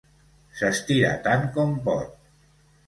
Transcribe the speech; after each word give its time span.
S'estira 0.61 1.13
tant 1.29 1.47
com 1.59 1.79
pot. 1.87 2.21